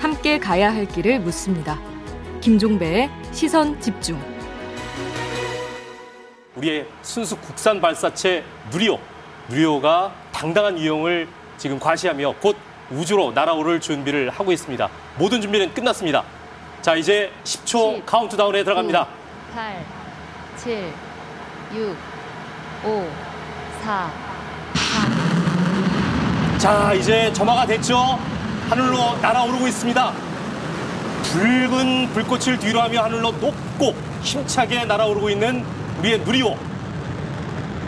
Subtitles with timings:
[0.00, 1.78] 함께 가야 할 길을 묻습니다.
[2.40, 4.20] 김종배의 시선 집중.
[6.56, 8.98] 우리의 순수 국산 발사체 누리호,
[9.48, 11.28] 누리호가 당당한 유형을
[11.58, 12.56] 지금 과시하며 곧
[12.90, 14.88] 우주로 날아오를 준비를 하고 있습니다.
[15.18, 16.24] 모든 준비는 끝났습니다.
[16.82, 19.08] 자, 이제 10초 10, 카운트다운에 들어갑니다.
[19.54, 19.84] 8,
[20.56, 20.92] 7,
[21.74, 21.96] 6,
[22.84, 23.08] 5,
[23.82, 24.25] 4, 3.
[26.58, 27.98] 자, 이제 점화가 됐죠?
[28.70, 30.12] 하늘로 날아오르고 있습니다.
[31.24, 33.92] 붉은 불꽃을 뒤로 하며 하늘로 높고
[34.22, 35.64] 힘차게 날아오르고 있는
[35.98, 36.56] 우리의 누리호.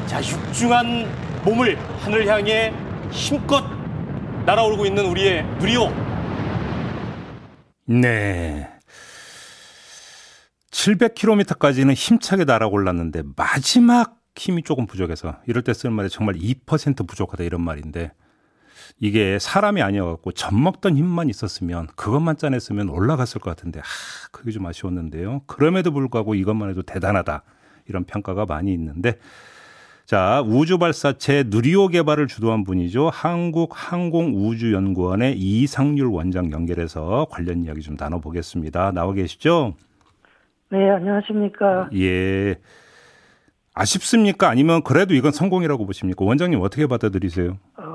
[0.06, 2.74] 자, 육중한 몸을 하늘 향해
[3.10, 3.64] 힘껏
[4.44, 5.90] 날아오르고 있는 우리의 누리호.
[7.86, 8.68] 네.
[10.70, 17.62] 700km까지는 힘차게 날아올랐는데 마지막 힘이 조금 부족해서 이럴 때 쓰는 말이 정말 2% 부족하다 이런
[17.62, 18.12] 말인데
[19.00, 23.86] 이게 사람이 아니어갖고 젖 먹던 힘만 있었으면 그것만 짜냈으면 올라갔을 것 같은데 하,
[24.30, 25.42] 그게 좀 아쉬웠는데요.
[25.46, 27.42] 그럼에도 불구하고 이것만 해도 대단하다
[27.86, 29.18] 이런 평가가 많이 있는데
[30.08, 33.10] 자, 우주발사체 누리호 개발을 주도한 분이죠.
[33.12, 38.92] 한국항공우주연구원의 이상률 원장 연결해서 관련 이야기 좀 나눠보겠습니다.
[38.92, 39.74] 나와 계시죠?
[40.70, 41.90] 네, 안녕하십니까.
[41.94, 42.54] 예.
[43.74, 44.48] 아쉽습니까?
[44.48, 46.24] 아니면 그래도 이건 성공이라고 보십니까?
[46.24, 47.58] 원장님 어떻게 받아들이세요?
[47.76, 47.87] 어,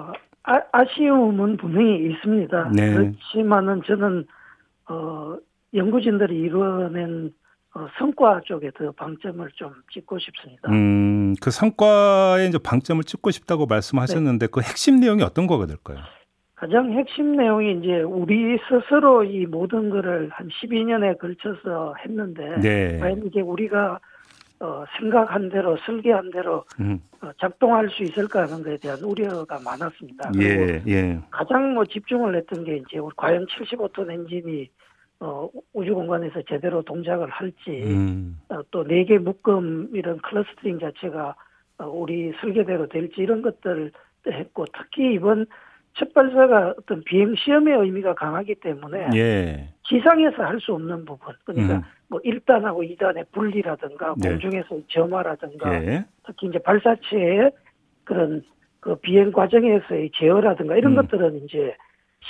[0.43, 2.71] 아, 쉬움은 분명히 있습니다.
[2.75, 2.93] 네.
[2.93, 4.25] 그렇지만은 저는
[4.89, 5.37] 어,
[5.73, 7.33] 연구진들이 이뤄낸
[7.75, 10.69] 어, 성과 쪽에 더 방점을 좀 찍고 싶습니다.
[10.69, 14.51] 음, 그 성과에 이제 방점을 찍고 싶다고 말씀하셨는데 네.
[14.51, 15.97] 그 핵심 내용이 어떤 거가 될까요?
[16.55, 22.99] 가장 핵심 내용이 이제 우리 스스로 이 모든 거를 한 12년에 걸쳐서 했는데 네.
[22.99, 23.99] 과연 이게 우리가
[24.59, 26.99] 어, 생각한 대로 설계한 대로 음.
[27.21, 30.31] 어, 작동할 수 있을까 하는 것에 대한 우려가 많았습니다.
[30.41, 31.19] 예, 예.
[31.31, 34.69] 가장 뭐 집중을 했던 게 이제 과연 75톤 엔진이
[35.19, 38.39] 어, 우주 공간에서 제대로 동작을 할지, 음.
[38.49, 41.35] 어, 또 네 개 묶음 이런 클러스터링 자체가
[41.77, 43.91] 어, 우리 설계대로 될지 이런 것들을
[44.27, 45.45] 했고, 특히 이번
[45.95, 49.69] 첫 발사가 어떤 비행 시험의 의미가 강하기 때문에 예.
[49.87, 51.81] 지상에서 할 수 없는 부분, 그러니까 음.
[52.13, 54.29] 뭐 1단하고 2단의 분리라든가 네.
[54.29, 56.05] 공중에서 점화라든가 예.
[56.27, 57.51] 특히 이제 발사체의
[58.03, 58.43] 그런
[58.79, 60.95] 그 비행 과정에서의 제어라든가 이런 음.
[60.97, 61.75] 것들은 이제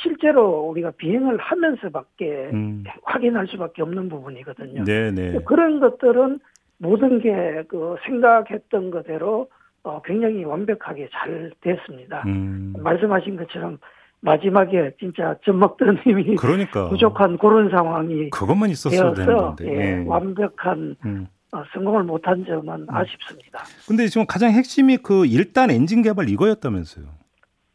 [0.02, 2.86] 실제로 우리가 비행을 하면서밖에 음.
[3.04, 4.86] 확인할 수밖에 없는 부분이거든요.
[4.86, 5.32] 네네.
[5.32, 5.40] 네.
[5.46, 6.40] 그런 것들은
[6.78, 9.50] 모든 게 그 생각했던 것대로
[9.84, 12.24] 어, 굉장히 완벽하게 잘 됐습니다.
[12.26, 12.74] 음.
[12.78, 13.80] 말씀하신 것처럼
[14.24, 16.90] 마지막에 진짜 젖먹던 힘이 그러니까.
[16.90, 20.06] 부족한 그런 상황이 그것만 있었어야 되는 건데 예, 네.
[20.08, 21.28] 완벽한 음.
[21.52, 22.86] 어, 성공을 못한 점은 음.
[22.90, 23.64] 아쉽습니다.
[23.88, 27.06] 근데 지금 가장 핵심이 그 일단 엔진 개발 이거였다면서요?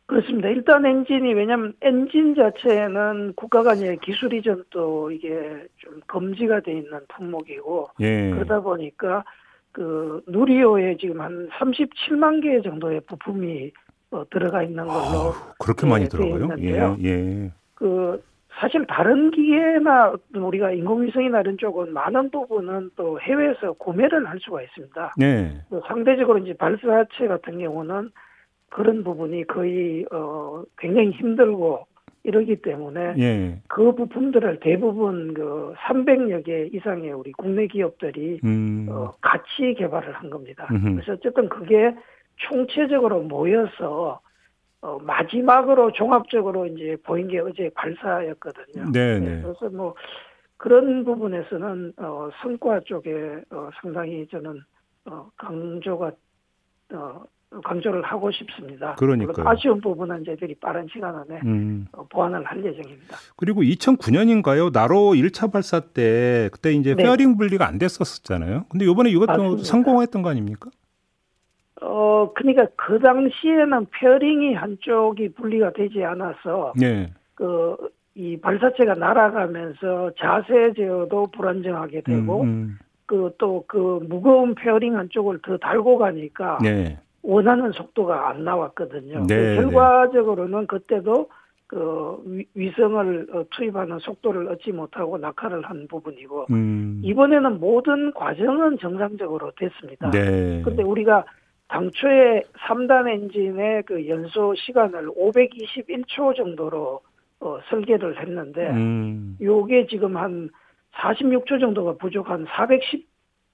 [0.06, 0.48] 그렇습니다.
[0.48, 5.28] 일단 엔진이 왜냐하면 엔진 자체는 국가 간의 기술 이전 도 이게
[5.76, 8.30] 좀 금지가 돼 있는 품목이고 예.
[8.30, 9.22] 그러다 보니까
[9.70, 13.70] 그 누리호에 지금 한 37만 개 정도의 부품이
[14.10, 16.96] 어, 들어가 있는 걸로 아, 그렇게 많이 네, 들어가요?
[17.00, 17.50] 예, 예.
[17.74, 18.22] 그
[18.58, 25.14] 사실 다른 기계나 우리가 인공위성이나 이런 쪽은 많은 부분은 또 해외에서 구매를 할 수가 있습니다.
[25.16, 25.60] 네.
[25.86, 28.10] 상대적으로 이제 발사체 같은 경우는
[28.70, 31.86] 그런 부분이 거의 어 굉장히 힘들고
[32.24, 33.62] 이러기 때문에 예.
[33.68, 38.86] 그 부품들을 대부분 그 300여 개 이상의 우리 국내 기업들이 음.
[38.90, 40.66] 어, 같이 개발을 한 겁니다.
[40.70, 40.94] 음흠.
[40.96, 41.94] 그래서 어쨌든 그게
[42.38, 44.20] 총체적으로 모여서
[44.80, 48.92] 어, 마지막으로 종합적으로 이제 보인 게 어제 발사였거든요.
[48.92, 49.42] 네, 네.
[49.42, 49.94] 그래서 뭐
[50.56, 54.62] 그런 부분에서는 어, 성과 쪽에 어, 상당히 저는
[55.06, 56.12] 어, 강조가
[56.92, 57.22] 어,
[57.64, 58.94] 강조를 하고 싶습니다.
[58.96, 61.86] 그러니까 아쉬운 부분은 저희들이 빠른 시간 안에 음.
[61.92, 63.16] 어, 보완을 할 예정입니다.
[63.36, 64.70] 그리고 2009년인가요?
[64.72, 67.02] 나로 1차 발사 때 그때 이제 네.
[67.02, 68.66] fairing 분리가 안 됐었잖아요.
[68.68, 69.64] 근데 이번에 이것도 맞습니다.
[69.64, 70.70] 성공했던 거 아닙니까?
[71.80, 77.12] 어, 그러니까 그 당시에는 페어링이 한쪽이 분리가 되지 않아서 네.
[77.34, 82.78] 그이 발사체가 날아가면서 자세 제어도 불안정하게 되고 음, 음.
[83.06, 86.98] 그또그 그 무거운 fairing 한쪽을 더 달고 가니까 네.
[87.22, 89.26] 원하는 속도가 안 나왔거든요.
[89.26, 91.28] 네, 그 결과적으로는 그때도
[91.66, 97.00] 그 위성을 어, 투입하는 속도를 얻지 못하고 낙하를 한 부분이고 음.
[97.04, 100.10] 이번에는 모든 과정은 정상적으로 됐습니다.
[100.10, 100.62] 네.
[100.64, 101.24] 근데 우리가
[101.68, 107.00] 당초에 3단 엔진의 그 연소 시간을 521초 정도로
[107.40, 109.36] 어, 설계를 했는데 음.
[109.40, 110.50] 요게 지금 한
[110.94, 113.06] 46초 정도가 부족한 410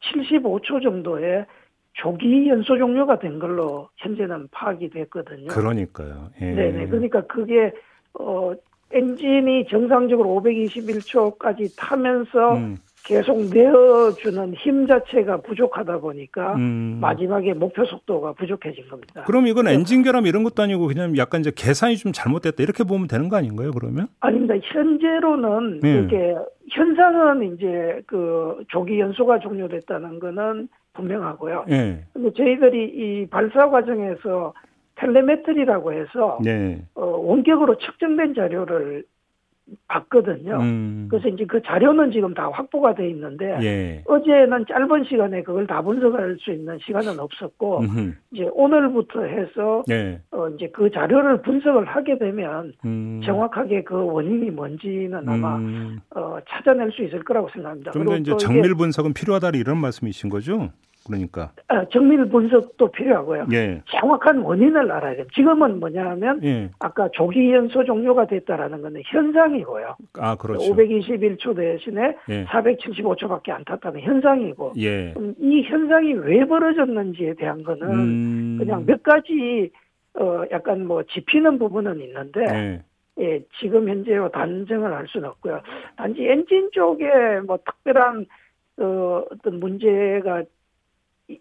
[0.02, 1.46] 75초 정도의
[1.94, 5.48] 조기 연소 종료가 된 걸로 현재는 파악이 됐거든요.
[5.48, 6.30] 그러니까요.
[6.40, 6.52] 예.
[6.52, 6.86] 네네.
[6.88, 7.72] 그러니까 그게
[8.18, 8.52] 어
[8.90, 12.76] 엔진이 정상적으로 521초까지 타면서 음.
[13.04, 16.98] 계속 내어주는 힘 자체가 부족하다 보니까 음.
[17.00, 19.24] 마지막에 목표 속도가 부족해진 겁니다.
[19.24, 23.06] 그럼 이건 엔진 결함 이런 것도 아니고 그냥 약간 이제 계산이 좀 잘못됐다 이렇게 보면
[23.06, 23.72] 되는 거 아닌가요?
[23.72, 24.08] 그러면?
[24.20, 24.54] 아닙니다.
[24.62, 25.92] 현재로는 네.
[25.92, 26.34] 이렇게
[26.70, 31.66] 현상은 이제 그 조기 연소가 종료됐다는 거는 분명하고요.
[31.68, 32.04] 네.
[32.14, 34.54] 근데 저희들이 이 발사 과정에서
[34.96, 36.82] 텔레메트리라고 해서 네.
[36.94, 39.04] 어, 원격으로 측정된 자료를
[39.88, 40.58] 봤거든요.
[40.60, 41.06] 음.
[41.10, 44.02] 그래서 이제 그 자료는 지금 다 확보가 돼 있는데 예.
[44.06, 48.12] 어제는 짧은 시간에 그걸 다 분석할 수 있는 시간은 없었고 음흠.
[48.32, 50.20] 이제 오늘부터 해서 예.
[50.30, 53.20] 어 이제 그 자료를 분석을 하게 되면 음.
[53.24, 56.00] 정확하게 그 원인이 뭔지는 아마 음.
[56.14, 57.92] 어 찾아낼 수 있을 거라고 생각합니다.
[57.92, 60.70] 그런데 이제 정밀 분석은 필요하다 이런 말씀이신 거죠?
[61.06, 63.46] 그러니까 아, 정밀 분석도 필요하고요.
[63.52, 63.82] 예.
[63.86, 65.26] 정확한 원인을 알아야 돼요.
[65.34, 66.70] 지금은 뭐냐면 예.
[66.78, 69.96] 아까 조기 연소 종료가 됐다라는 것은 현상이고요.
[70.18, 70.74] 아 그렇죠.
[70.74, 72.44] 521초 대신에 예.
[72.46, 75.14] 475초밖에 안 탔다는 현상이고 예.
[75.38, 78.56] 이 현상이 왜 벌어졌는지에 대한 거는 음...
[78.58, 79.70] 그냥 몇 가지
[80.18, 82.82] 어 약간 뭐 짚히는 부분은 있는데 예.
[83.20, 85.60] 예, 지금 현재로 단정을 할 수는 없고요.
[85.96, 87.04] 단지 엔진 쪽에
[87.46, 88.26] 뭐 특별한
[88.78, 90.42] 어, 어떤 문제가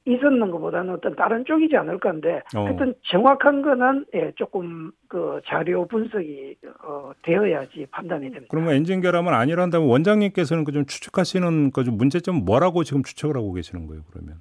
[0.05, 2.65] 있었는 것보다는 어떤 다른 쪽이지 않을 건데 어.
[2.65, 8.47] 하여튼 정확한 거는 예, 조금 그 자료 분석이 어, 되어야지 판단이 됩니다.
[8.49, 13.51] 그러면 엔진 결함은 아니란다면 원장님께서는 그 좀 추측하시는 그 좀 문제점 뭐라고 지금 추측을 하고
[13.53, 14.03] 계시는 거예요?
[14.11, 14.35] 그러면?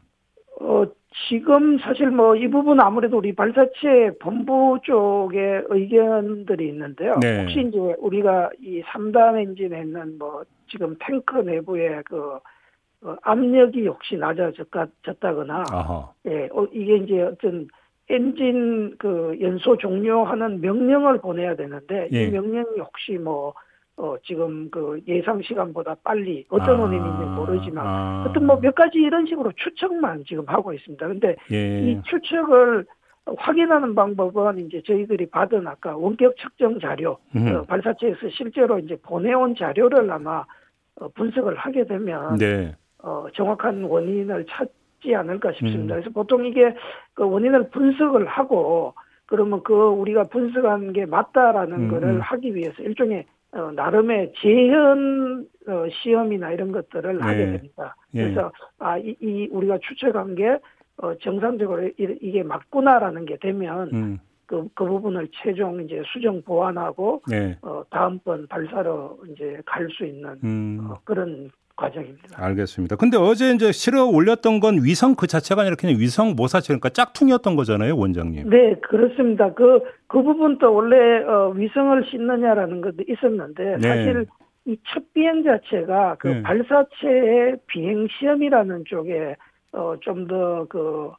[0.60, 0.84] 어
[1.28, 7.14] 지금 사실 뭐 이 부분 아무래도 우리 발사체 본부 쪽에 의견들이 있는데요.
[7.20, 7.42] 네.
[7.42, 12.38] 혹시 이제 우리가 이 3단 엔진에 있는 뭐 지금 탱크 내부에 그
[13.04, 15.64] 어, 압력이 혹시 낮아졌다거나,
[16.26, 17.68] 예, 어, 이게 이제 어떤
[18.08, 22.24] 엔진 그 연소 종료하는 명령을 보내야 되는데 예.
[22.24, 23.54] 이 명령이 혹시 뭐
[23.96, 28.26] 어, 지금 그 예상 시간보다 빨리 어떤 아, 원인인지 모르지만 아.
[28.28, 31.08] 어떤 뭐몇 가지 이런 식으로 추측만 지금 하고 있습니다.
[31.08, 31.90] 근데 예.
[31.90, 32.86] 이 추측을
[33.36, 37.54] 확인하는 방법은 이제 저희들이 받은 아까 원격 측정 자료, 음.
[37.54, 40.44] 어, 발사체에서 실제로 이제 보내온 자료를 아마
[40.96, 42.74] 어, 분석을 하게 되면 네.
[43.02, 45.94] 어, 정확한 원인을 찾지 않을까 싶습니다.
[45.94, 46.00] 음.
[46.00, 46.74] 그래서 보통 이게
[47.14, 48.94] 그 원인을 분석을 하고
[49.26, 51.88] 그러면 그 우리가 분석한 게 맞다라는 음.
[51.88, 52.20] 거를 음.
[52.20, 57.22] 하기 위해서 일종의 어, 나름의 재현 어, 시험이나 이런 것들을 네.
[57.22, 57.96] 하게 됩니다.
[58.14, 58.22] 예.
[58.24, 60.58] 그래서 아, 이, 이 우리가 추측한 게
[60.96, 64.18] 어, 정상적으로 이, 이게 맞구나라는 게 되면 음.
[64.46, 67.56] 그, 그 부분을 최종 이제 수정 보완하고 네.
[67.62, 70.88] 어, 다음번 발사로 이제 갈 수 있는 음.
[70.90, 71.50] 어, 그런
[71.82, 72.44] 과정입니다.
[72.44, 72.96] 알겠습니다.
[72.96, 77.56] 근데 어제 이제 실어 올렸던 건 위성 그 자체가 아니라 그냥 위성 모사체 그러니까 짝퉁이었던
[77.56, 78.48] 거잖아요, 원장님.
[78.48, 79.52] 네, 그렇습니다.
[79.52, 83.88] 그, 그 부분도 원래 어, 위성을 싣느냐라는 것도 있었는데 네.
[83.88, 84.26] 사실
[84.64, 86.42] 이 첫 비행 자체가 그 네.
[86.42, 89.34] 발사체의 비행 시험이라는 쪽에
[89.72, 91.10] 어, 좀 더 그,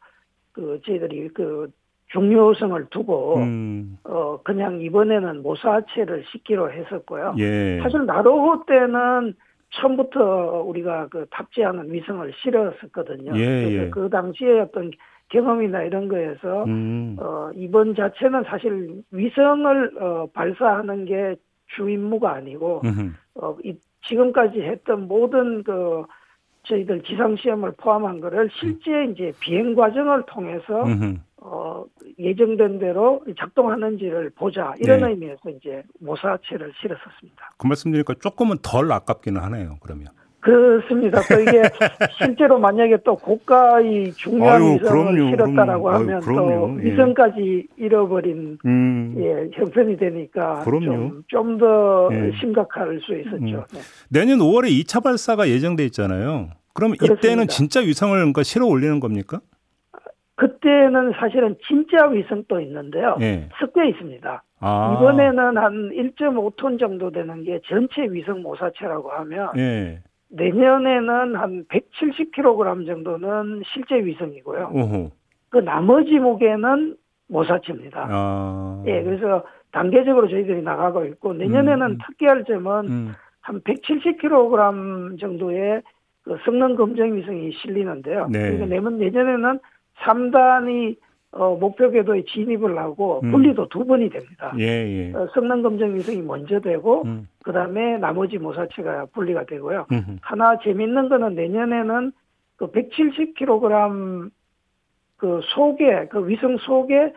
[0.53, 1.69] 그 저희들이 그
[2.13, 3.97] 중요성을 두고 음.
[4.05, 7.35] 어 그냥 이번에는 모사체를 싣기로 했었고요.
[7.39, 7.79] 예.
[7.83, 9.33] 사실 나로호 때는
[9.75, 13.33] 처음부터 우리가 그 탑재하는 위성을 실었었거든요.
[13.35, 13.89] 예, 예.
[13.89, 14.91] 그 당시에 어떤
[15.29, 17.17] 경험이나 이런 거에서 음.
[17.19, 21.35] 어 이번 자체는 사실 위성을 어 발사하는 게
[21.75, 22.81] 주임무가 아니고
[23.35, 23.75] 어이
[24.05, 26.03] 지금까지 했던 모든 그
[26.63, 31.17] 저희들 지상 시험을 포함한 거를 실제 이제 비행 과정을 통해서 음흠.
[31.45, 31.83] 어,
[32.17, 35.09] 예정된 대로 작동하는지를 보자 이런 네.
[35.09, 37.51] 의미에서 이제 모사체를 실었었습니다.
[37.57, 39.75] 그 말씀 드리니까 조금은 덜 아깝기는 하네요.
[39.81, 40.07] 그러면.
[40.39, 41.21] 그렇습니다.
[41.21, 41.61] 또 이게
[42.17, 46.03] 실제로 만약에 또 고가의 중요한 아유, 위성을 그럼요, 실었다라고 그럼요.
[46.03, 46.91] 하면 아유, 또 예.
[46.91, 49.15] 위성까지 잃어버린 음.
[49.19, 50.63] 예, 형편이 되니까
[51.27, 52.31] 좀더 예.
[52.39, 53.35] 심각할 수 있었죠.
[53.37, 53.63] 음.
[53.71, 53.79] 네.
[54.09, 56.49] 내년 5월에 2차 발사가 예정돼 있잖아요.
[56.73, 57.27] 그럼 그렇습니다.
[57.27, 59.39] 이때는 진짜 위성을 그러니까 실어 올리는 겁니까?
[60.35, 63.17] 그때는 사실은 진짜 위성도 있는데요.
[63.19, 63.47] 네.
[63.59, 64.43] 섞여 있습니다.
[64.59, 64.97] 아.
[64.97, 69.99] 이번에는 한 1.5톤 정도 되는 게 전체 위성 모사체라고 하면 네.
[70.29, 74.71] 내년에는 한 170kg 정도는 실제 위성이고요.
[74.73, 75.11] 우후.
[75.49, 76.95] 그 나머지 무게는
[77.27, 78.07] 모사체입니다.
[78.09, 78.83] 아.
[78.87, 81.97] 예, 그래서 단계적으로 저희들이 나가고 있고 내년에는 음.
[82.07, 83.13] 특기할 점은 음.
[83.41, 85.81] 한 170kg 정도의
[86.23, 88.27] 그 성능 검정 위성이 실리는데요.
[88.31, 88.39] 네.
[88.39, 89.59] 그러니까 내년 내년에는
[90.01, 90.97] 3단이
[91.31, 93.31] 어, 목표 궤도에 진입을 하고 음.
[93.31, 94.53] 분리도 두 번이 됩니다.
[94.59, 95.13] 예, 예.
[95.13, 97.27] 어, 성능 검정 위성이 먼저 되고 음.
[97.43, 99.87] 그다음에 나머지 모사체가 분리가 되고요.
[99.91, 100.17] 음흠.
[100.21, 102.11] 하나 재밌는 거는 내년에는
[102.57, 104.29] 그 170kg
[105.17, 107.13] 그 속에 그 위성 속에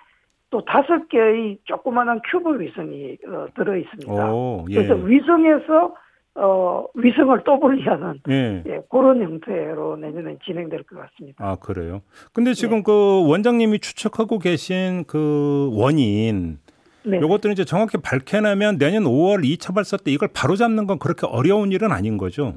[0.49, 4.33] 또 다섯 개의 조그마한 큐브 위성이 어, 들어 있습니다.
[4.33, 4.77] 오, 예.
[4.77, 5.95] 그래서 위성에서
[6.37, 8.63] 어, 위성을 또 분리하는 예.
[8.67, 8.81] 예.
[8.91, 11.45] 그런 형태로 내년에 진행될 것 같습니다.
[11.45, 12.03] 아 그래요?
[12.35, 12.83] 근데 지금 네.
[12.85, 16.59] 그 원장님이 추측하고 계신 그 원인
[17.05, 17.19] 네.
[17.19, 21.73] 이것들은 이제 정확히 밝혀내면 내년 5월 2차 발사 때 이걸 바로 잡는 건 그렇게 어려운
[21.73, 22.55] 일은 아닌 거죠?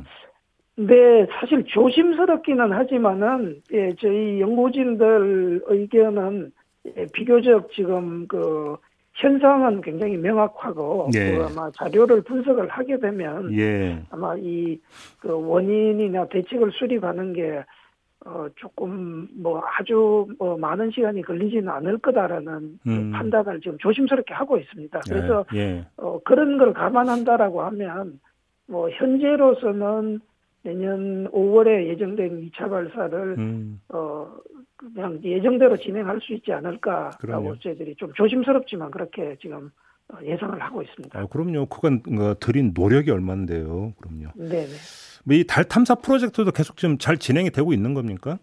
[0.75, 6.51] 네, 사실 조심스럽기는 하지만은 예, 저희 연구진들 의견은
[6.97, 8.77] 예, 비교적 지금 그
[9.21, 11.37] 현상은 굉장히 명확하고 예.
[11.37, 14.01] 그 아마 자료를 분석을 하게 되면 예.
[14.09, 14.79] 아마 이
[15.19, 17.63] 그 원인이나 대책을 수립하는 게
[18.25, 23.11] 어, 조금 뭐 아주 뭐 많은 시간이 걸리지는 않을 거다라는 그 음.
[23.11, 24.99] 판단을 지금 조심스럽게 하고 있습니다.
[25.07, 25.59] 그래서 예.
[25.59, 25.85] 예.
[25.97, 28.19] 어, 그런 걸 감안한다라고 하면
[28.67, 30.19] 뭐 현재로서는
[30.63, 33.79] 내년 5월에 예정된 2차 발사를 음.
[33.89, 34.27] 어
[34.79, 37.59] 그냥 예정대로 진행할 수 있지 않을까라고 그럼요.
[37.59, 39.69] 저희들이 좀 조심스럽지만 그렇게 지금
[40.07, 41.19] 어, 예상을 하고 있습니다.
[41.19, 41.65] 아, 그럼요.
[41.65, 43.93] 그건 어, 들인 노력이 얼마인데요.
[43.99, 44.31] 그럼요.
[44.35, 44.65] 네.
[45.25, 48.39] 뭐 이달 탐사 프로젝트도 계속 지금 잘 진행이 되고 있는 겁니까?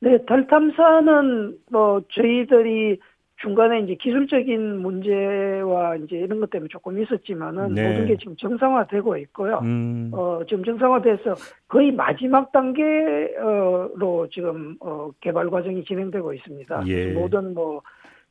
[0.00, 2.98] 네, 달 탐사는 뭐 저희들이
[3.42, 7.88] 중간에 이제 기술적인 문제와 이제 이런 것 때문에 조금 있었지만은 네.
[7.88, 9.58] 모든 게 지금 정상화되고 있고요.
[9.62, 10.10] 음.
[10.14, 11.34] 어, 지금 정상화돼서
[11.68, 16.84] 거의 마지막 단계로 지금 어, 개발 과정이 진행되고 있습니다.
[16.86, 17.12] 예.
[17.12, 17.82] 모든 뭐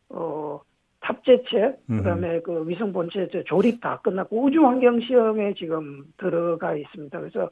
[0.09, 0.59] 어,
[1.01, 2.41] 탑재체, 그다음에 음.
[2.43, 7.19] 그 위성 본체 조립 다 끝났고 우주 환경 시험에 지금 들어가 있습니다.
[7.19, 7.47] 그래서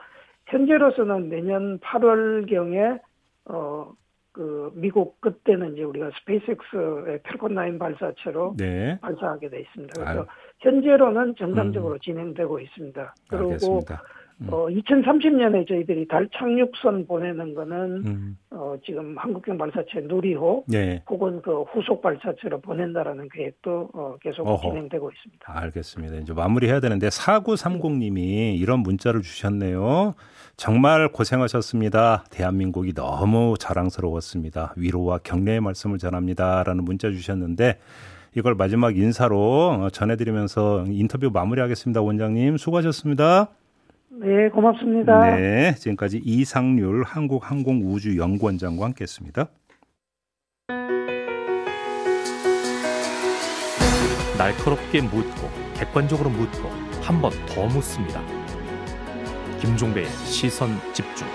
[0.48, 2.98] 현재로서는 내년 8월 경에
[3.46, 3.92] 어
[4.34, 9.00] 그 미국 그때는 이제 우리가 스페이스X의 펠콘 9 발사체로 네.
[9.00, 9.94] 발사하게 돼 있습니다.
[9.94, 10.26] 그래서 아
[10.60, 12.00] 현재로는 정상적으로 음.
[12.00, 13.16] 진행되고 있습니다.
[13.28, 14.02] 그리고 알겠습니다.
[14.44, 14.54] 음.
[14.54, 18.38] 어, 2030년에 저희들이 달 착륙선 보내는 거는 음.
[18.52, 21.02] 어, 지금 한국형 발사체 누리호 네.
[21.10, 24.70] 혹은 그 후속 발사체로 보낸다라는 계획도 어, 계속 어허.
[24.70, 25.46] 진행되고 있습니다.
[25.48, 26.18] 알겠습니다.
[26.18, 30.14] 이제 마무리해야 되는데 4930님이 이런 문자를 주셨네요.
[30.58, 32.26] 정말 고생하셨습니다.
[32.30, 34.74] 대한민국이 너무 자랑스러웠습니다.
[34.78, 37.80] 위로와 격려의 말씀을 전합니다라는 문자 주셨는데
[38.36, 42.02] 이걸 마지막 인사로 전해드리면서 인터뷰 마무리하겠습니다.
[42.02, 43.50] 원장님 수고하셨습니다.
[44.20, 45.36] 네, 고맙습니다.
[45.36, 49.48] 네, 지금까지 이상률 한국항공우주연구원장과 함께했습니다.
[54.38, 56.70] 날카롭게 묻고 객관적으로 묻고
[57.02, 58.22] 한 번 더 묻습니다.
[59.60, 61.28] 김종배의 시선 집중.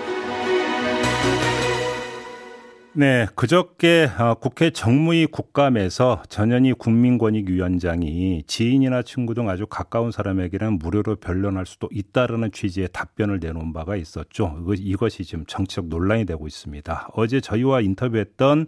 [2.93, 11.17] 네, 그저께 어, 국회 정무위 국감에서 전현희 국민권익위원장이 지인이나 친구 등 아주 가까운 사람에게는 무료로
[11.17, 14.57] 변론할 수도 있다라는 취지의 답변을 내놓은 바가 있었죠.
[14.75, 17.09] 이것이 지금 정치적 논란이 되고 있습니다.
[17.13, 18.65] 어제 저희와 인터뷰했던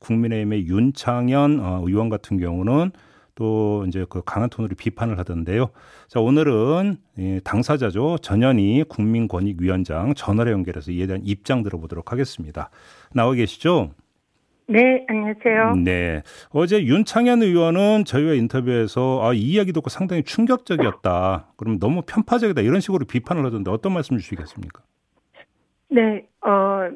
[0.00, 2.92] 국민의힘의 윤창현 어, 의원 같은 경우는
[3.34, 5.70] 또 이제 그 강한 톤으로 비판을 하던데요.
[6.08, 6.98] 자, 오늘은
[7.44, 8.18] 당사자죠.
[8.18, 12.68] 전현희 국민권익위원장 전화로 연결해서 이에 대한 입장 들어보도록 하겠습니다.
[13.14, 13.94] 나와 계시죠?
[14.68, 15.74] 네, 안녕하세요.
[15.84, 16.22] 네.
[16.50, 21.52] 어제 윤창현 의원은 저희와 인터뷰에서 아, 이 이야기 듣고 상당히 충격적이었다.
[21.56, 22.62] 그럼 너무 편파적이다.
[22.62, 24.82] 이런 식으로 비판을 하던데 어떤 말씀 주시겠습니까?
[25.90, 26.88] 네, 어,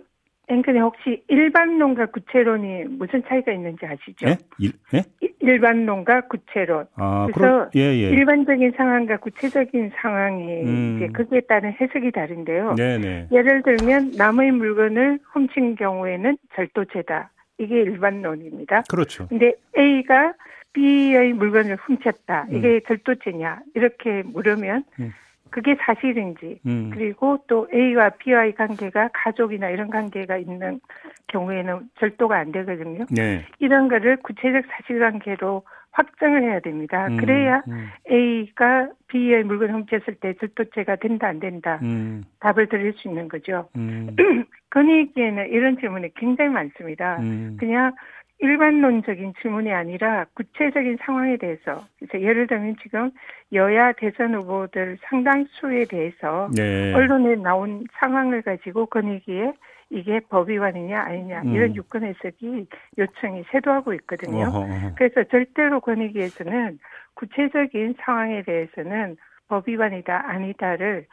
[0.49, 4.27] 앵커님 혹시 일반론과 구체론이 무슨 차이가 있는지 아시죠?
[4.27, 4.37] 네?
[4.59, 5.03] 일, 네?
[5.41, 6.87] 일반론과 구체론.
[6.95, 8.11] 아, 그래서 예, 예.
[8.11, 10.97] 일반적인 상황과 구체적인 상황이 음.
[10.97, 12.75] 이제 거기에 따른 해석이 다른데요.
[12.77, 13.29] 네네.
[13.33, 17.31] 예를 들면 남의 물건을 훔친 경우에는 절도죄다.
[17.59, 18.83] 이게 일반론입니다.
[18.89, 19.27] 그렇죠.
[19.29, 20.35] 근데 A가
[20.73, 22.47] B의 물건을 훔쳤다.
[22.51, 22.81] 이게 음.
[22.87, 23.61] 절도죄냐?
[23.75, 25.13] 이렇게 물으면 음.
[25.57, 26.91] 그게 사실인지 음.
[26.93, 30.81] 그리고 또 A와 B와의 관계가 가족이나 이런 관계가 있는
[31.29, 33.07] 경우에는 절도가 안 되거든요.
[33.11, 33.43] 네.
[33.59, 37.07] 이런 거를 구체적 사실관계로 확정을 해야 됩니다.
[37.07, 37.17] 음.
[37.17, 37.89] 그래야 음.
[38.11, 42.23] A가 B의 물건을 훔쳤을 때 절도죄가 된다 안 된다 음.
[42.41, 43.67] 답을 드릴 수 있는 거죠.
[43.77, 44.15] 음.
[44.69, 47.17] 건의기에는 이런 질문이 굉장히 많습니다.
[47.21, 47.57] 음.
[47.59, 47.95] 그냥
[48.39, 53.11] 일반론적인 질문이 아니라 구체적인 상황에 대해서 그래서 예를 들면 지금
[53.53, 56.93] 여야 대선 후보들 상당수에 대해서 네.
[56.93, 59.53] 언론에 나온 상황을 가지고 건의기에
[59.91, 61.55] 이게 법 위반이냐 아니냐 음.
[61.55, 62.67] 이런 유권 해석이
[62.99, 64.47] 요청이 쇄도하고 있거든요.
[64.49, 64.95] 어허.
[64.97, 66.79] 그래서 절대로 건의기에서는
[67.15, 69.17] 구체적인 상황에 대해서는
[69.49, 71.07] 법 위반이다 아니다를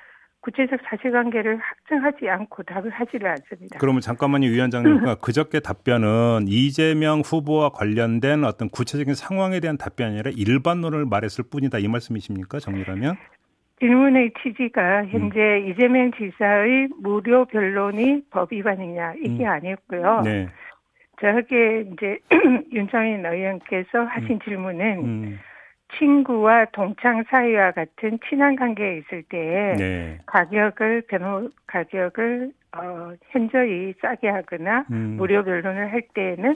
[0.43, 3.79] 구체적 사실관계를 확정하지 않고 답을 하지를 않습니다.
[3.79, 5.00] 그러면 잠깐만요, 위원장님.
[5.00, 11.79] 그러니까 그저께 답변은 이재명 후보와 관련된 어떤 구체적인 상황에 대한 답변이 아니라 일반론을 말했을 뿐이다
[11.79, 12.59] 이 말씀이십니까?
[12.59, 13.15] 정리하면?
[13.79, 15.69] 질문의 취지가 현재 음.
[15.69, 19.50] 이재명 지사의 무료 변론이 법 위반이냐 이게 음.
[19.50, 20.21] 아니었고요.
[20.23, 20.50] 네.
[21.21, 22.19] 저게 이제
[22.71, 24.39] 윤창인 의원께서 하신 음.
[24.43, 25.39] 질문은 음.
[25.97, 30.19] 친구와 동창 사이와 같은 친한 관계에 있을 때 네.
[30.25, 35.15] 가격을 변호 가격을 어 현저히 싸게 하거나 음.
[35.17, 36.55] 무료 변론을 할 때에는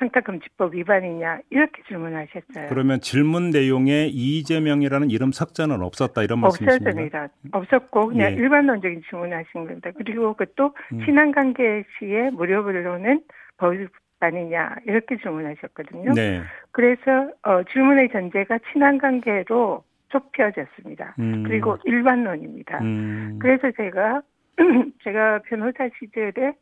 [0.00, 2.68] 청탁금지법 위반이냐 이렇게 질문하셨어요.
[2.68, 6.90] 그러면 질문 내용에 이재명이라는 이름 삭제는 없었다 이런 말씀이십니까?
[6.90, 7.28] 없었습니다.
[7.52, 8.36] 없었고 그냥 예.
[8.36, 9.90] 일반론적인 질문하신 겁니다.
[9.96, 11.04] 그리고 그것도 음.
[11.04, 13.22] 친한관계 시에 무료 변론은
[13.58, 13.74] 법
[14.20, 16.12] 아니냐 이렇게 질문하셨거든요.
[16.12, 16.42] 네.
[16.70, 21.14] 그래서 어, 질문의 전제가 친한 관계로 좁혀졌습니다.
[21.18, 21.44] 음.
[21.44, 22.78] 그리고 일반론입니다.
[22.82, 23.38] 음.
[23.40, 24.22] 그래서 제가
[25.04, 26.52] 제가 변호사 시절에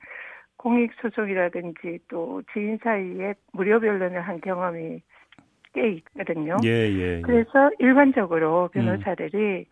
[0.57, 5.01] 공익 소송이라든지 또 지인 사이에 무료 변론을 한 경험이
[5.73, 6.57] 꽤 있거든요.
[6.65, 7.21] 예, 예, 예.
[7.23, 9.65] 그래서 일반적으로 변호사들이 음.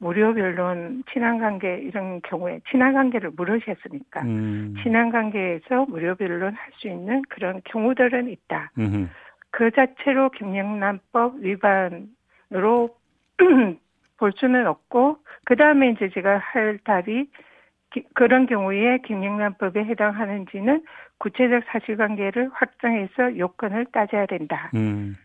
[0.00, 4.74] 무료 변론, 친한관계 이런 경우에 친한관계를 물으셨으니까 음.
[4.82, 8.72] 친한관계에서 무료 변론 할 수 있는 그런 경우들은 있다.
[8.78, 9.08] 음흠.
[9.50, 12.96] 그 자체로 김영란법 위반으로
[14.16, 17.30] 볼 수는 없고 그 다음에 이제 제가 할 답이
[17.90, 20.84] 기, 그런 경우에 김영란법에 해당하는지는
[21.18, 24.70] 구체적 사실관계를 확정해서 요건을 따져야 된다.
[24.74, 25.16] 음.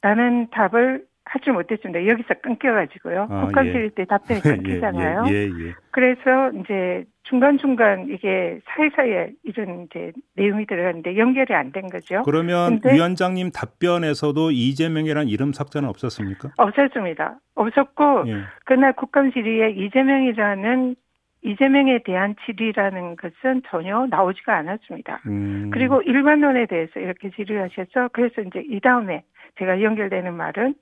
[0.00, 2.06] 라는 답을 하지 못했습니다.
[2.06, 3.26] 여기서 끊겨가지고요.
[3.28, 3.88] 아, 국감실 예.
[3.90, 5.24] 때 답변이 예, 끊기잖아요.
[5.28, 11.88] 예, 예, 예, 그래서 이제 중간중간 이게 사이사이에 이런 이제 내용이 들어갔는데 연결이 안 된
[11.88, 12.22] 거죠.
[12.24, 16.50] 그러면 위원장님 답변에서도 이재명이라는 이름 삭제는 없었습니까?
[16.56, 17.38] 없었습니다.
[17.56, 18.42] 없었고 예.
[18.64, 20.94] 그날 국감 질의에 이재명이라는
[21.42, 25.20] 이재명에 대한 질의라는 것은 전혀 나오지가 않았습니다.
[25.26, 25.70] 음.
[25.72, 29.22] 그리고 일반론에 대해서 이렇게 질의하셔서 그래서 이제 이 다음에
[29.58, 30.74] 제가 연결되는 말은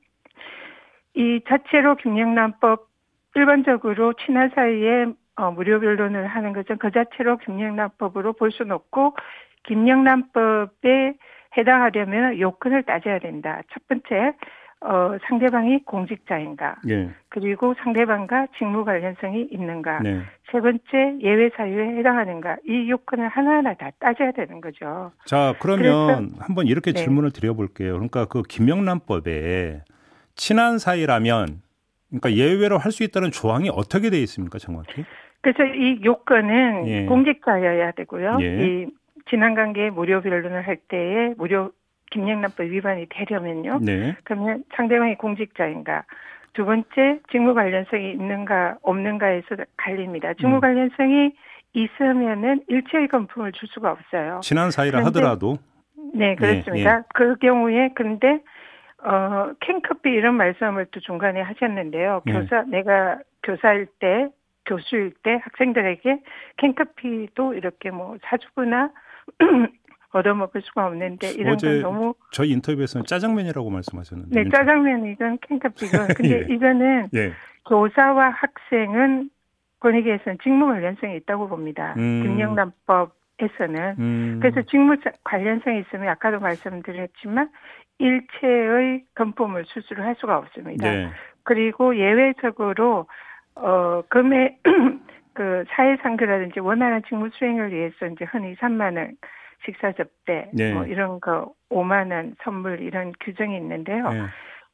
[1.15, 2.89] 이 자체로 김영란법
[3.35, 5.07] 일반적으로 친한 사이에
[5.37, 9.17] 어, 무료 변론을 하는 것은 그 자체로 김영란법으로 볼 수는 없고
[9.65, 11.15] 김영란법에
[11.57, 13.63] 해당하려면 요건을 따져야 된다.
[13.73, 14.35] 첫 번째
[14.81, 16.77] 어, 상대방이 공직자인가.
[16.91, 17.11] 예.
[17.31, 20.01] 그리고 상대방과 직무 관련성이 있는가.
[20.03, 20.21] 네.
[20.53, 22.59] 세 번째 예외 사유에 해당하는가.
[22.69, 25.11] 이 요건을 하나하나 다 따져야 되는 거죠.
[25.25, 27.03] 자, 그러면 한번 이렇게 네.
[27.03, 27.95] 질문을 드려볼게요.
[27.95, 29.81] 그러니까 그 김영란법에
[30.37, 31.63] 친한 사이라면
[32.09, 35.05] 그러니까 예외로 할 수 있다는 조항이 어떻게 되어 있습니까, 정확히?
[35.41, 37.05] 그래서 이 요건은 예.
[37.07, 38.39] 공직자여야 되고요.
[38.41, 38.47] 예.
[38.65, 38.87] 이
[39.29, 41.73] 지난 관계 무료 변론을 할 때에 무료
[42.11, 43.81] 김영란법 위반이 되려면요.
[43.83, 44.15] 네.
[44.25, 46.05] 그러면 상대방이 공직자인가.
[46.53, 50.35] 두 번째 직무 관련성이 있는가 없는가에서 갈립니다.
[50.35, 50.61] 직무 음.
[50.61, 51.33] 관련성이
[51.73, 54.41] 있으면은 일체의 건품을 줄 수가 없어요.
[54.43, 55.57] 친한 사이라 하더라도
[56.15, 56.91] 네 그렇습니다.
[56.91, 57.03] 예, 예.
[57.13, 58.41] 그 경우에 근데
[59.05, 62.23] 어, 캔커피 이런 말씀을 또 중간에 하셨는데요.
[62.25, 62.33] 네.
[62.33, 64.31] 교사, 내가 교사일 때,
[64.67, 66.23] 교수일 때 학생들에게
[66.57, 68.91] 캔커피도 이렇게 뭐 사주거나
[70.13, 76.47] 얻어먹을 수가 없는데 이런 건 너무 저희 인터뷰에서는 짜장면이라고 말씀하셨는데 네 짜장면 이건 캔커피건 근데
[76.49, 76.55] 예.
[76.55, 77.33] 이거는 예.
[77.69, 79.29] 교사와 학생은
[79.81, 82.23] 권익위에서는 직무 관련성이 있다고 봅니다 음.
[82.23, 84.39] 김영란법 에서는 음.
[84.41, 87.51] 그래서 직무 관련성이 있으면 아까도 말씀드렸지만
[87.99, 90.89] 일체의 금품을 수수를 할 수가 없습니다.
[90.89, 91.11] 네.
[91.43, 93.07] 그리고 예외적으로
[93.57, 94.61] 어 금액
[95.35, 99.17] 그 사회상규라든지 원활한 직무 수행을 위해서 이제 흔히 3만 원
[99.65, 100.73] 식사 접대 네.
[100.73, 104.11] 뭐 이런 거 5만 원 선물 이런 규정이 있는데요.
[104.11, 104.27] 네.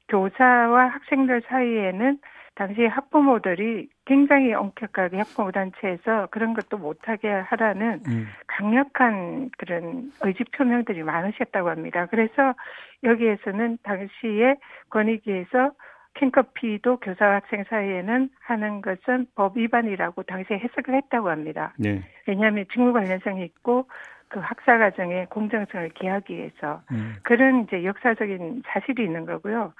[0.09, 2.19] 교사와 학생들 사이에는
[2.61, 8.27] 당시 학부모들이 굉장히 엄격하게 학부모 단체에서 그런 것도 못하게 하라는 음.
[8.47, 12.05] 강력한 그런 의지 표명들이 많으셨다고 합니다.
[12.11, 12.55] 그래서
[13.03, 14.57] 여기에서는 당시에
[14.91, 15.73] 권익위에서
[16.13, 21.73] 캔커피도 교사 학생 사이에는 하는 것은 법 위반이라고 당시에 해석을 했다고 합니다.
[21.79, 22.03] 네.
[22.27, 23.89] 왜냐하면 직무 관련성이 있고
[24.29, 27.15] 그 학사 과정의 공정성을 기하기 위해서 음.
[27.23, 29.73] 그런 이제 역사적인 사실이 있는 거고요.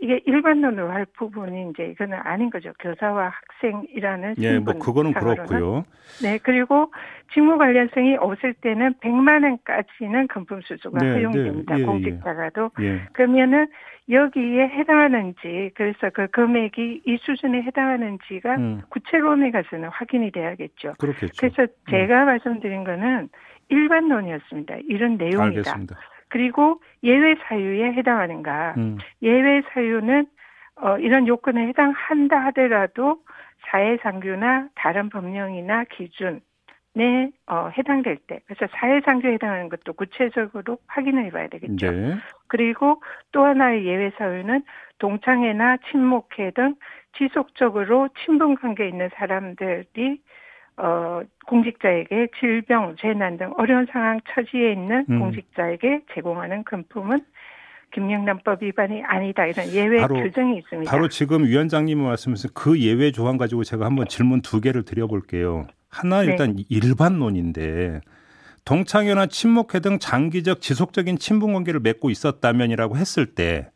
[0.00, 2.72] 이게 일반론으로 할 부분이 이제 이거는 아닌 거죠.
[2.78, 5.84] 교사와 학생이라는 예, 뭐 그거는 그렇고요.
[6.22, 6.90] 네, 그리고
[7.32, 11.74] 직무 관련성이 없을 때는 100만 원까지는 금품 수수가 네, 허용됩니다.
[11.74, 13.02] 네, 예, 공직자라도 예.
[13.12, 13.68] 그러면은
[14.08, 18.82] 여기에 해당하는지 그래서 그 금액이 이 수준에 해당하는지가 음.
[18.88, 20.94] 구체론에 가서는 확인이 돼야겠죠.
[20.98, 21.32] 그렇겠죠.
[21.38, 22.26] 그래서 제가 음.
[22.26, 23.28] 말씀드린 거는
[23.68, 24.78] 일반론이었습니다.
[24.88, 25.42] 이런 내용이다.
[25.42, 25.96] 알겠습니다.
[26.30, 28.74] 그리고 예외 사유에 해당하는가.
[28.78, 28.98] 음.
[29.20, 30.26] 예외 사유는
[30.76, 33.18] 어, 이런 요건에 해당한다 하더라도
[33.66, 36.40] 사회상규나 다른 법령이나 기준에
[37.46, 41.90] 어, 해당될 때 그래서 사회상규에 해당하는 것도 구체적으로 확인을 해봐야 되겠죠.
[41.90, 42.14] 네.
[42.46, 44.62] 그리고 또 하나의 예외 사유는
[44.98, 46.74] 동창회나 친목회 등
[47.18, 50.22] 지속적으로 친분 관계에 있는 사람들이
[50.82, 55.18] 어, 공직자에게 질병, 재난 등 어려운 상황 처지에 있는 음.
[55.18, 57.20] 공직자에게 제공하는 금품은
[57.92, 60.90] 김영란법 위반이 아니다 이런 예외 바로, 규정이 있습니다.
[60.90, 65.66] 바로 지금 위원장님이 말씀하신 그 예외 조항 가지고 제가 한번 질문 두 개를 드려볼게요.
[65.88, 66.28] 하나 네.
[66.28, 66.64] 일단 네.
[66.68, 68.00] 일반론인데
[68.64, 73.70] 동창회나 친목회 등 장기적 지속적인 친분 관계를 맺고 있었다면이라고 했을 때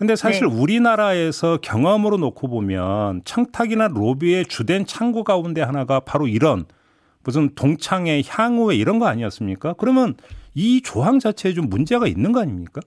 [0.00, 0.54] 근데 사실 네.
[0.54, 6.64] 우리나라에서 경험으로 놓고 보면 청탁이나 로비의 주된 창구 가운데 하나가 바로 이런
[7.22, 9.74] 무슨 동창회, 향후회 이런 거 아니었습니까?
[9.74, 10.14] 그러면
[10.54, 12.80] 이 조항 자체에 좀 문제가 있는 거 아닙니까?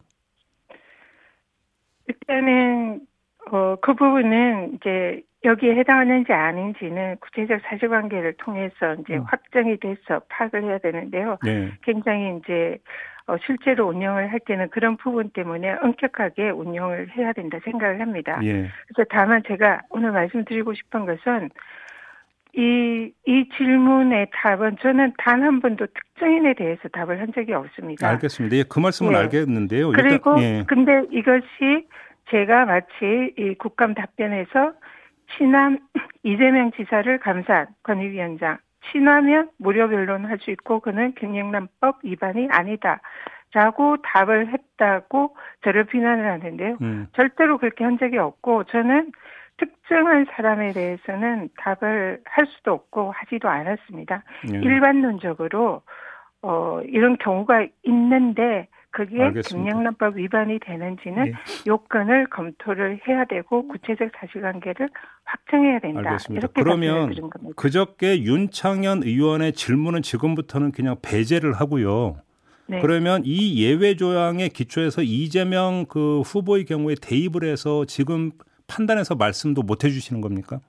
[2.08, 3.02] 일단은
[3.52, 9.24] 어, 그 부분은 이제 여기에 해당하는지 아닌지는 구체적 사실관계를 통해서 이제 음.
[9.28, 11.38] 확정이 돼서 파악을 해야 되는데요.
[11.44, 11.72] 네.
[11.84, 12.78] 굉장히 이제
[13.28, 18.40] 어, 실제로 운영을 할 때는 그런 부분 때문에 엄격하게 운영을 해야 된다 생각을 합니다.
[18.44, 18.70] 예.
[18.88, 21.50] 그래서 다만 제가 오늘 말씀드리고 싶은 것은
[22.56, 28.08] 이, 이 질문의 답은 저는 단 한 번도 특정인에 대해서 답을 한 적이 없습니다.
[28.10, 28.56] 알겠습니다.
[28.58, 29.18] 예, 그 말씀은 예.
[29.18, 29.92] 알겠는데요.
[29.92, 30.64] 그리고 일단, 예.
[30.68, 31.88] 근데 이것이
[32.34, 34.74] 제가 마치 이 국감 답변에서
[35.38, 35.78] 친남
[36.24, 38.58] 이재명 지사를 감사한 권익위원장
[38.92, 43.00] 친하면 무료 변론할 수 있고 그는 경영난법 위반이 아니다.
[43.54, 46.78] 라고 답을 했다고 저를 비난을 하는데요.
[46.82, 47.08] 음.
[47.14, 49.12] 절대로 그렇게 한 적이 없고 저는
[49.58, 54.24] 특정한 사람에 대해서는 답을 할 수도 없고 하지도 않았습니다.
[54.50, 54.64] 음.
[54.64, 55.84] 일반론적으로
[56.42, 59.18] 어 이런 경우가 있는데 그게
[59.50, 61.34] 금융난법 위반이 되는지는 네.
[61.66, 64.88] 요건을 검토를 해야 되고 구체적 사실관계를
[65.24, 66.12] 확정해야 된다.
[66.12, 66.48] 알겠습니다.
[66.54, 67.12] 그러면
[67.56, 72.18] 그저께 윤창현 의원의 질문은 지금부터는 그냥 배제를 하고요.
[72.68, 72.82] 네.
[72.82, 78.32] 그러면 이 예외 조항에 기초해서 이재명 그 후보의 경우에 대입을 해서 지금
[78.68, 80.60] 판단해서 말씀도 못 해주시는 겁니까?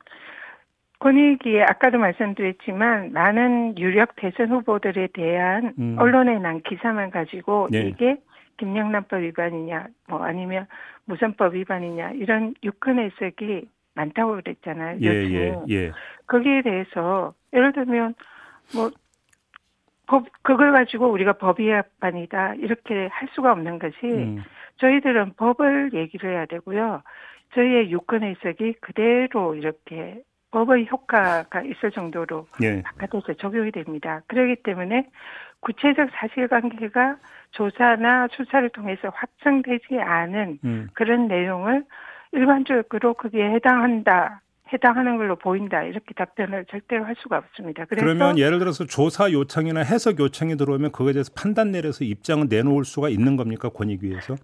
[1.04, 5.96] 권익위에 아까도 말씀드렸지만 많은 유력 대선 후보들에 대한 음.
[5.98, 7.88] 언론에 난 기사만 가지고 네.
[7.88, 8.16] 이게
[8.56, 10.66] 김영란법 위반이냐 뭐 아니면
[11.04, 14.98] 무선법 위반이냐 이런 유권 해석이 많다고 그랬잖아요.
[15.02, 15.92] 예, 예, 예.
[16.26, 18.14] 거기에 대해서 예를 들면
[18.74, 18.90] 뭐
[20.06, 24.42] 법, 그걸 가지고 우리가 법 위반이다 이렇게 할 수가 없는 것이 음.
[24.78, 27.02] 저희들은 법을 얘기를 해야 되고요.
[27.52, 30.22] 저희의 유권 해석이 그대로 이렇게
[30.54, 32.80] 법의 효과가 있을 정도로 예.
[32.82, 34.22] 바깥에서 적용이 됩니다.
[34.28, 35.08] 그렇기 때문에
[35.58, 37.16] 구체적 사실관계가
[37.50, 40.88] 조사나 수사를 통해서 확정되지 않은 음.
[40.94, 41.84] 그런 내용을
[42.32, 44.42] 일반적으로 그게 해당한다.
[44.72, 47.84] 해당하는 걸로 보인다 이렇게 답변을 절대로 할 수가 없습니다.
[47.88, 53.08] 그러면 예를 들어서 조사 요청이나 해석 요청이 들어오면 그거에 대해서 판단 내려서 입장을 내놓을 수가
[53.08, 54.36] 있는 겁니까 권익위에서?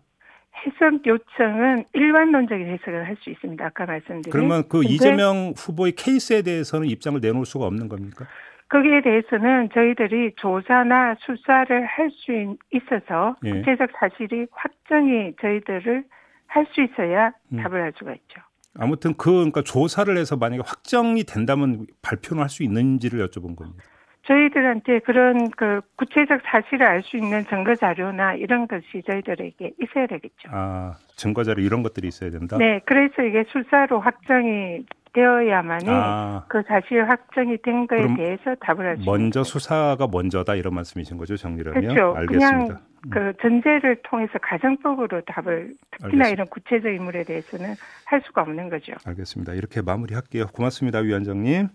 [0.66, 3.64] 해석 요청은 일반론적인 해석을 할 수 있습니다.
[3.64, 4.30] 아까 말씀드린.
[4.32, 8.26] 그러면 그 이재명 후보의 케이스에 대해서는 입장을 내놓을 수가 없는 겁니까?
[8.68, 13.50] 거기에 대해서는 저희들이 조사나 수사를 할 수 있어서 예.
[13.50, 16.04] 구체적 사실이 확정이 저희들을
[16.46, 17.62] 할 수 있어야 음.
[17.62, 18.40] 답을 할 수가 있죠.
[18.78, 23.82] 아무튼 그 그러니까 조사를 해서 만약에 확정이 된다면 발표는 할 수 있는지를 여쭤본 겁니다.
[24.30, 30.48] 저희들한테 그런 그 구체적 사실을 알 수 있는 증거 자료나 이런 것이 저희들에게 있어야 되겠죠.
[30.52, 32.56] 아, 증거 자료 이런 것들이 있어야 된다.
[32.58, 36.44] 네, 그래서 이게 수사로 확정이 되어야만이 아.
[36.48, 41.82] 그 사실 확정이 된 거에 대해서 답을 할수 먼저 수사가 먼저다 이런 말씀이신 거죠, 정리라면?
[41.82, 42.16] 그렇죠.
[42.16, 42.50] 알겠습니다.
[42.50, 43.10] 그냥 음.
[43.10, 46.28] 그 전제를 통해서 가정법으로 답을 특히나 알겠습니다.
[46.28, 48.92] 이런 구체적 인물에 대해서는 할 수가 없는 거죠.
[49.04, 49.54] 알겠습니다.
[49.54, 50.46] 이렇게 마무리할게요.
[50.48, 51.68] 고맙습니다, 위원장님.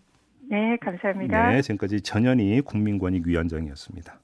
[0.50, 1.52] 네, 감사합니다.
[1.52, 4.20] 네, 지금까지 전현희 국민권익위원장이었습니다.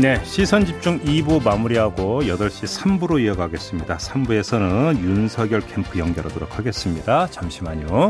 [0.00, 3.98] 네, 시선 집중 2부 마무리하고 8시 3부로 이어가겠습니다.
[3.98, 7.26] 3부에서는 윤석열 캠프 연결하도록 하겠습니다.
[7.26, 8.08] 잠시만요.